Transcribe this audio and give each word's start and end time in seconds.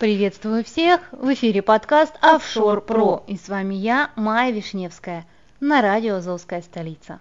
Приветствую 0.00 0.64
всех! 0.64 1.02
В 1.12 1.30
эфире 1.34 1.60
подкаст 1.60 2.14
«Офшор 2.22 2.80
Про» 2.80 3.22
и 3.26 3.36
с 3.36 3.50
вами 3.50 3.74
я, 3.74 4.12
Майя 4.16 4.50
Вишневская, 4.50 5.26
на 5.60 5.82
радио 5.82 6.14
«Азовская 6.14 6.62
столица». 6.62 7.20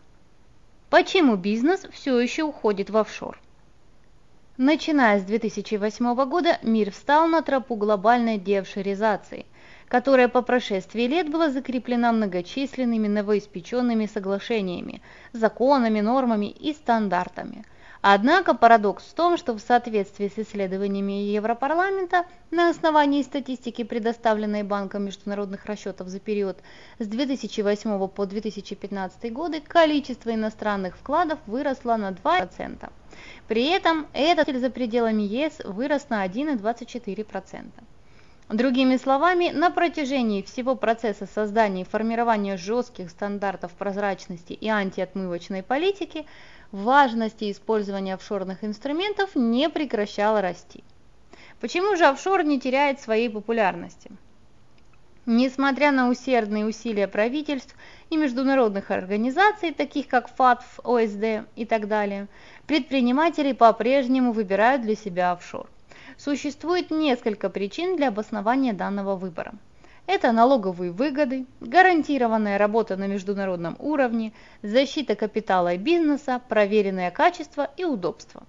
Почему 0.90 1.36
бизнес 1.36 1.86
все 1.92 2.18
еще 2.18 2.44
уходит 2.44 2.90
в 2.90 2.96
офшор? 2.96 3.38
Начиная 4.56 5.20
с 5.20 5.24
2008 5.24 6.16
года 6.30 6.58
мир 6.64 6.92
встал 6.92 7.28
на 7.28 7.42
тропу 7.42 7.76
глобальной 7.76 8.38
деофшоризации, 8.38 9.46
которая 9.90 10.30
по 10.30 10.42
прошествии 10.42 11.04
лет 11.04 11.30
была 11.30 11.50
закреплена 11.50 12.14
многочисленными 12.14 13.10
новоиспеченными 13.10 14.06
соглашениями, 14.06 15.02
законами, 15.34 16.00
нормами 16.00 16.46
и 16.46 16.72
стандартами. 16.72 17.66
Однако 18.02 18.54
парадокс 18.54 19.04
в 19.04 19.14
том, 19.14 19.36
что 19.36 19.54
в 19.54 19.60
соответствии 19.60 20.30
с 20.30 20.40
исследованиями 20.40 21.32
Европарламента 21.32 22.26
на 22.50 22.70
основании 22.70 23.22
статистики, 23.24 23.84
предоставленной 23.84 24.64
Банком 24.64 25.04
международных 25.04 25.66
расчетов 25.66 26.08
за 26.08 26.20
период 26.22 26.60
с 27.00 27.08
2008 27.08 28.08
по 28.08 28.26
2015 28.26 29.34
годы, 29.34 29.60
количество 29.60 30.34
иностранных 30.34 30.96
вкладов 30.96 31.40
выросло 31.46 31.98
на 31.98 32.12
2%. 32.12 32.90
При 33.50 33.66
этом 33.66 34.08
этот 34.14 34.56
за 34.56 34.70
пределами 34.70 35.24
ЕС 35.24 35.60
вырос 35.66 36.08
на 36.10 36.26
1,24%. 36.26 37.66
Другими 38.50 38.98
словами, 38.98 39.52
на 39.52 39.70
протяжении 39.70 40.42
всего 40.42 40.74
процесса 40.76 41.28
создания 41.28 41.84
и 41.84 41.86
формирования 41.86 42.58
жестких 42.58 43.12
стандартов 43.12 43.74
прозрачности 43.74 44.54
и 44.54 44.68
антиотмывочной 44.68 45.62
политики 45.62 46.26
важность 46.72 47.42
использования 47.44 48.14
офшорных 48.14 48.64
инструментов 48.64 49.36
не 49.36 49.70
прекращала 49.70 50.42
расти. 50.42 50.84
Почему 51.60 51.96
же 51.96 52.06
офшор 52.06 52.44
не 52.44 52.60
теряет 52.60 53.02
своей 53.02 53.30
популярности? 53.30 54.12
Несмотря 55.26 55.92
на 55.92 56.10
усердные 56.10 56.66
усилия 56.66 57.08
правительств 57.08 57.76
и 58.10 58.18
международных 58.18 58.90
организаций, 58.90 59.72
таких 59.72 60.08
как 60.08 60.34
ФАТФ, 60.36 60.80
ОСД 60.84 61.46
и 61.56 61.66
так 61.66 61.88
далее, 61.88 62.28
предприниматели 62.66 63.52
по-прежнему 63.52 64.32
выбирают 64.32 64.82
для 64.82 64.96
себя 64.96 65.34
офшор. 65.34 65.70
Существует 66.18 66.90
несколько 66.90 67.50
причин 67.50 67.96
для 67.96 68.08
обоснования 68.08 68.74
данного 68.74 69.16
выбора. 69.16 69.54
Это 70.12 70.32
налоговые 70.32 70.92
выгоды, 70.92 71.46
гарантированная 71.62 72.58
работа 72.58 72.98
на 72.98 73.06
международном 73.06 73.76
уровне, 73.78 74.34
защита 74.64 75.14
капитала 75.14 75.76
и 75.76 75.78
бизнеса, 75.78 76.42
проверенное 76.50 77.12
качество 77.12 77.70
и 77.78 77.86
удобство. 77.86 78.42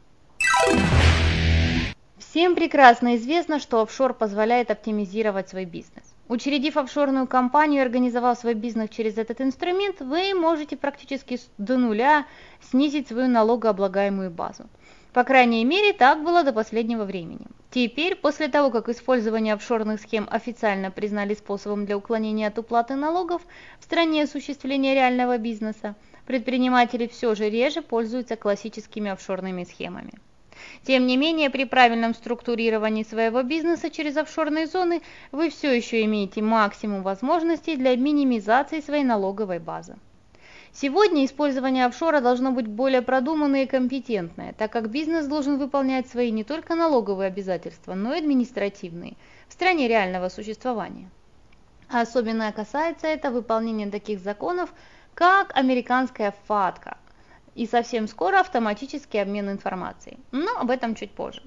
Всем 2.16 2.54
прекрасно 2.54 3.16
известно, 3.16 3.58
что 3.58 3.82
офшор 3.82 4.14
позволяет 4.14 4.70
оптимизировать 4.70 5.50
свой 5.50 5.66
бизнес. 5.66 6.04
Учредив 6.28 6.78
офшорную 6.78 7.26
компанию 7.26 7.82
и 7.82 7.84
организовав 7.84 8.38
свой 8.38 8.54
бизнес 8.54 8.88
через 8.88 9.18
этот 9.18 9.42
инструмент, 9.42 10.00
вы 10.00 10.32
можете 10.32 10.78
практически 10.78 11.38
до 11.58 11.76
нуля 11.76 12.24
снизить 12.70 13.08
свою 13.08 13.28
налогооблагаемую 13.28 14.30
базу. 14.30 14.64
По 15.12 15.24
крайней 15.24 15.64
мере, 15.64 15.92
так 15.92 16.22
было 16.22 16.44
до 16.44 16.52
последнего 16.52 17.04
времени. 17.04 17.46
Теперь, 17.70 18.14
после 18.14 18.46
того, 18.46 18.70
как 18.70 18.88
использование 18.88 19.54
офшорных 19.54 20.00
схем 20.00 20.28
официально 20.30 20.92
признали 20.92 21.34
способом 21.34 21.84
для 21.84 21.96
уклонения 21.96 22.46
от 22.46 22.58
уплаты 22.58 22.94
налогов 22.94 23.42
в 23.80 23.84
стране 23.84 24.22
осуществления 24.22 24.94
реального 24.94 25.36
бизнеса, 25.38 25.96
предприниматели 26.26 27.08
все 27.08 27.34
же 27.34 27.50
реже 27.50 27.82
пользуются 27.82 28.36
классическими 28.36 29.10
офшорными 29.10 29.64
схемами. 29.64 30.12
Тем 30.84 31.06
не 31.06 31.16
менее, 31.16 31.50
при 31.50 31.64
правильном 31.64 32.14
структурировании 32.14 33.02
своего 33.02 33.42
бизнеса 33.42 33.90
через 33.90 34.16
офшорные 34.16 34.66
зоны 34.66 35.02
вы 35.32 35.50
все 35.50 35.74
еще 35.74 36.04
имеете 36.04 36.40
максимум 36.42 37.02
возможностей 37.02 37.76
для 37.76 37.96
минимизации 37.96 38.80
своей 38.80 39.04
налоговой 39.04 39.58
базы. 39.58 39.96
Сегодня 40.72 41.24
использование 41.24 41.86
офшора 41.86 42.20
должно 42.20 42.52
быть 42.52 42.66
более 42.66 43.02
продуманное 43.02 43.64
и 43.64 43.66
компетентное, 43.66 44.52
так 44.52 44.72
как 44.72 44.90
бизнес 44.90 45.26
должен 45.26 45.58
выполнять 45.58 46.08
свои 46.08 46.30
не 46.30 46.44
только 46.44 46.74
налоговые 46.74 47.28
обязательства, 47.28 47.94
но 47.94 48.14
и 48.14 48.18
административные 48.18 49.16
в 49.48 49.52
стране 49.52 49.88
реального 49.88 50.28
существования. 50.28 51.10
Особенно 51.88 52.52
касается 52.52 53.08
это 53.08 53.30
выполнения 53.30 53.90
таких 53.90 54.20
законов, 54.20 54.72
как 55.14 55.56
американская 55.56 56.34
ФАТКА– 56.46 56.98
и 57.54 57.66
совсем 57.66 58.08
скоро 58.08 58.40
автоматический 58.40 59.18
обмен 59.18 59.50
информацией. 59.50 60.18
Но 60.32 60.56
об 60.56 60.70
этом 60.70 60.94
чуть 60.94 61.10
позже. 61.10 61.42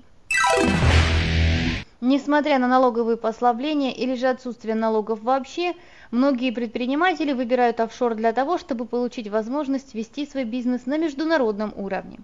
Несмотря 2.05 2.59
на 2.59 2.67
налоговые 2.67 3.15
послабления 3.15 3.93
или 3.93 4.15
же 4.15 4.27
отсутствие 4.27 4.75
налогов 4.75 5.21
вообще, 5.21 5.73
многие 6.11 6.51
предприниматели 6.51 7.31
выбирают 7.31 7.79
офшор 7.79 8.15
для 8.15 8.33
того, 8.33 8.57
чтобы 8.57 8.83
получить 8.83 9.29
возможность 9.29 9.95
вести 9.95 10.25
свой 10.25 10.43
бизнес 10.43 10.85
на 10.85 10.97
международном 10.97 11.71
уровне. 11.77 12.19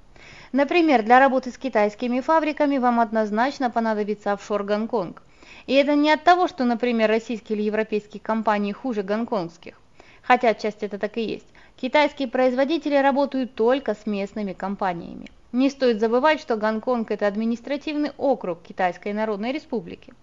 Например, 0.52 1.02
для 1.02 1.18
работы 1.18 1.50
с 1.52 1.58
китайскими 1.58 2.20
фабриками 2.20 2.78
вам 2.78 3.00
однозначно 3.00 3.70
понадобится 3.70 4.34
офшор 4.34 4.66
Гонконг. 4.66 5.24
И 5.66 5.76
это 5.76 5.96
не 5.96 6.12
от 6.12 6.26
того, 6.26 6.50
что, 6.50 6.66
например, 6.66 7.08
российские 7.10 7.58
или 7.58 7.64
европейские 7.64 8.20
компании 8.20 8.74
хуже 8.74 9.02
гонконгских, 9.02 9.80
хотя 10.22 10.50
отчасти 10.50 10.84
это 10.84 10.98
так 10.98 11.16
и 11.16 11.22
есть. 11.22 11.48
Китайские 11.78 12.28
производители 12.28 12.96
работают 12.96 13.56
только 13.56 13.96
с 13.96 14.06
местными 14.06 14.52
компаниями. 14.52 15.32
Не 15.52 15.72
стоит 15.72 16.00
забывать, 16.00 16.40
что 16.40 16.58
Гонконг– 16.58 17.10
это 17.12 17.26
административный 17.26 18.12
округ 18.18 18.62
Китайской 18.62 19.14
Народной 19.14 19.52
Республики. 19.52 20.14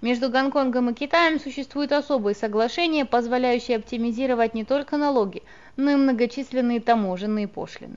Между 0.00 0.30
Гонконгом 0.30 0.88
и 0.88 0.94
Китаем 0.94 1.38
существуют 1.38 1.92
особые 1.92 2.34
соглашения, 2.34 3.04
позволяющие 3.04 3.76
оптимизировать 3.76 4.54
не 4.54 4.64
только 4.64 4.96
налоги, 4.96 5.42
но 5.76 5.90
и 5.90 5.96
многочисленные 5.96 6.80
таможенные 6.80 7.46
пошлины. 7.46 7.96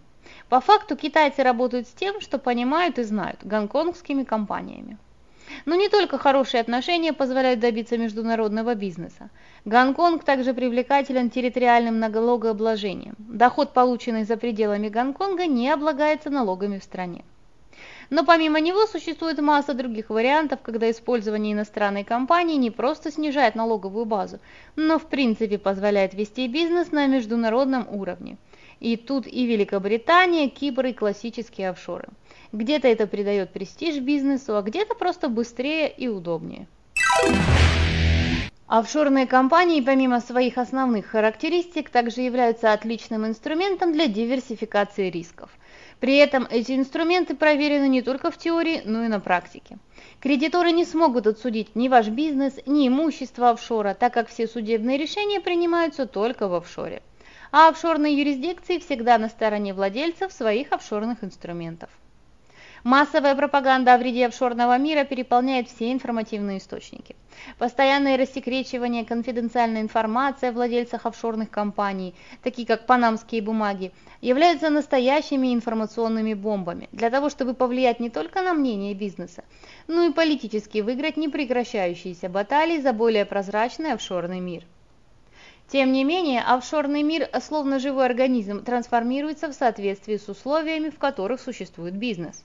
По 0.50 0.60
факту 0.60 0.98
китайцы 0.98 1.42
работают 1.42 1.88
с 1.88 1.94
тем, 1.94 2.20
что 2.20 2.38
понимают 2.38 3.00
и 3.00 3.04
знают– 3.04 3.40
гонконгскими 3.44 4.24
компаниями. 4.24 4.98
Но 5.66 5.76
не 5.76 5.88
только 5.90 6.18
хорошие 6.18 6.62
отношения 6.62 7.14
позволяют 7.14 7.60
добиться 7.60 7.98
международного 7.98 8.76
бизнеса. 8.76 9.30
Гонконг 9.66 10.24
также 10.24 10.54
привлекателен 10.54 11.30
территориальным 11.30 12.00
налогообложением. 12.00 13.16
Доход, 13.18 13.74
полученный 13.74 14.26
за 14.26 14.36
пределами 14.36 14.90
Гонконга, 14.90 15.46
не 15.46 15.70
облагается 15.70 16.30
налогами 16.30 16.80
в 16.80 16.84
стране. 16.84 17.24
Но 18.10 18.26
помимо 18.26 18.60
него 18.60 18.86
существует 18.86 19.40
масса 19.40 19.74
других 19.74 20.10
вариантов, 20.10 20.60
когда 20.62 20.92
использование 20.92 21.54
иностранной 21.54 22.04
компании 22.04 22.58
не 22.58 22.70
просто 22.70 23.12
снижает 23.12 23.56
налоговую 23.56 24.06
базу, 24.06 24.40
но 24.76 25.00
в 25.00 25.08
принципе 25.08 25.58
позволяет 25.58 26.14
вести 26.14 26.48
бизнес 26.48 26.92
на 26.92 27.08
международном 27.08 27.88
уровне. 27.90 28.38
И 28.80 28.98
тут 28.98 29.26
и 29.28 29.46
Великобритания, 29.46 30.50
Кипр 30.50 30.88
и 30.88 30.94
классические 30.94 31.70
офшоры. 31.70 32.10
Где-то 32.54 32.88
это 32.88 33.08
придает 33.08 33.50
престиж 33.50 33.98
бизнесу, 33.98 34.56
а 34.56 34.62
где-то 34.62 34.94
просто 34.94 35.28
быстрее 35.28 35.92
и 35.92 36.08
удобнее. 36.08 36.68
Офшорные 38.68 39.26
компании, 39.26 39.82
помимо 39.82 40.22
своих 40.22 40.60
основных 40.60 41.08
характеристик, 41.08 41.90
также 41.90 42.22
являются 42.22 42.72
отличным 42.72 43.26
инструментом 43.26 43.92
для 43.92 44.06
диверсификации 44.06 45.10
рисков. 45.10 45.50
При 46.00 46.18
этом 46.18 46.48
эти 46.48 46.74
инструменты 46.74 47.36
проверены 47.36 47.88
не 47.88 48.04
только 48.04 48.30
в 48.30 48.38
теории, 48.38 48.84
но 48.86 49.04
и 49.04 49.08
на 49.08 49.20
практике. 49.20 49.80
Кредиторы 50.20 50.72
не 50.72 50.86
смогут 50.86 51.26
отсудить 51.26 51.76
ни 51.76 51.88
ваш 51.88 52.10
бизнес, 52.10 52.60
ни 52.68 52.88
имущество 52.88 53.50
офшора, 53.50 53.96
так 53.96 54.14
как 54.14 54.28
все 54.28 54.48
судебные 54.48 55.00
решения 55.00 55.42
принимаются 55.42 56.06
только 56.06 56.48
в 56.48 56.54
офшоре. 56.54 57.02
А 57.52 57.70
офшорные 57.70 58.16
юрисдикции 58.16 58.78
всегда 58.78 59.18
на 59.18 59.30
стороне 59.30 59.74
владельцев 59.74 60.32
своих 60.32 60.72
офшорных 60.72 61.24
инструментов. 61.24 61.90
Массовая 62.84 63.34
пропаганда 63.34 63.94
о 63.94 63.98
вреде 63.98 64.26
офшорного 64.26 64.78
мира 64.78 65.06
переполняет 65.06 65.70
все 65.70 65.94
информативные 65.94 66.58
источники. 66.58 67.16
Постоянное 67.58 68.18
рассекречивание 68.18 69.06
конфиденциальной 69.06 69.80
информации 69.80 70.50
о 70.50 70.52
владельцах 70.52 71.06
офшорных 71.06 71.50
компаний, 71.50 72.14
такие 72.44 72.68
как 72.68 72.86
панамские 72.86 73.42
бумаги, 73.42 73.94
являются 74.20 74.70
настоящими 74.70 75.54
информационными 75.54 76.34
бомбами 76.34 76.90
для 76.92 77.10
того, 77.10 77.30
чтобы 77.30 77.54
повлиять 77.54 78.02
не 78.02 78.10
только 78.10 78.42
на 78.42 78.54
мнение 78.54 78.94
бизнеса, 78.94 79.46
но 79.88 80.04
и 80.04 80.12
политически 80.12 80.80
выиграть 80.80 81.16
непрекращающиеся 81.16 82.28
баталии 82.28 82.82
за 82.82 82.92
более 82.92 83.24
прозрачный 83.24 83.94
офшорный 83.94 84.42
мир. 84.42 84.66
Тем 85.70 85.94
не 85.94 86.04
менее, 86.04 86.42
офшорный 86.42 87.02
мир, 87.02 87.30
словно 87.42 87.80
живой 87.80 88.08
организм, 88.08 88.62
трансформируется 88.62 89.48
в 89.48 89.54
соответствии 89.54 90.18
с 90.18 90.28
условиями, 90.28 90.90
в 90.90 91.00
которых 91.00 91.40
существует 91.40 91.96
бизнес. 91.96 92.44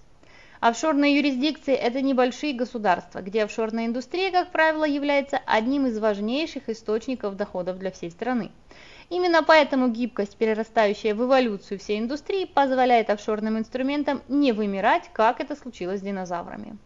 Офшорные 0.61 1.17
юрисдикции– 1.17 1.75
это 1.75 2.01
небольшие 2.01 2.53
государства, 2.53 3.21
где 3.21 3.45
офшорная 3.45 3.87
индустрия, 3.87 4.33
как 4.33 4.51
правило, 4.51 4.85
является 4.85 5.41
одним 5.47 5.87
из 5.87 5.97
важнейших 5.99 6.69
источников 6.69 7.37
доходов 7.37 7.79
для 7.79 7.93
всей 7.93 8.11
страны. 8.11 8.51
Именно 9.09 9.45
поэтому 9.45 9.89
гибкость, 9.89 10.37
перерастающая 10.37 11.15
в 11.15 11.23
эволюцию 11.23 11.79
всей 11.79 12.01
индустрии, 12.01 12.45
позволяет 12.45 13.09
офшорным 13.09 13.57
инструментам 13.57 14.21
не 14.29 14.51
вымирать, 14.51 15.09
как 15.13 15.41
это 15.41 15.55
случилось 15.55 16.01
с 16.01 16.03
динозаврами. 16.03 16.77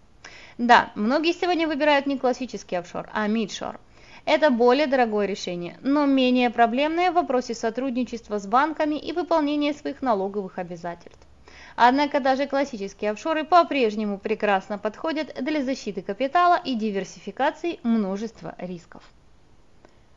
Да, 0.59 0.93
многие 0.95 1.33
сегодня 1.33 1.67
выбирают 1.67 2.05
не 2.07 2.19
классический 2.19 2.77
офшор, 2.77 3.09
а 3.15 3.27
мидшор. 3.27 3.81
Это 4.27 4.51
более 4.51 4.87
дорогое 4.87 5.27
решение, 5.27 5.79
но 5.81 6.05
менее 6.05 6.51
проблемное 6.51 7.11
в 7.11 7.15
вопросе 7.15 7.55
сотрудничества 7.55 8.39
с 8.39 8.47
банками 8.47 8.97
и 8.97 9.13
выполнения 9.13 9.73
своих 9.73 10.03
налоговых 10.03 10.59
обязательств. 10.59 11.27
Однако 11.77 12.21
даже 12.21 12.47
классические 12.47 13.13
офшоры 13.13 13.45
по-прежнему 13.45 14.19
прекрасно 14.19 14.79
подходят 14.79 15.35
для 15.41 15.63
защиты 15.63 16.03
капитала 16.03 16.61
и 16.63 16.75
диверсификации 16.75 17.81
множества 17.83 18.55
рисков. 18.59 19.03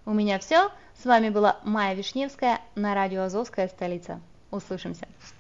У 0.06 0.14
меня 0.14 0.40
все. 0.40 0.70
С 1.02 1.06
вами 1.06 1.30
была 1.30 1.60
Майя 1.64 1.96
Вишневская 1.96 2.62
на 2.76 2.94
радио 2.94 3.24
«Азовская 3.24 3.68
столица». 3.68 4.22
Услышимся. 4.52 5.08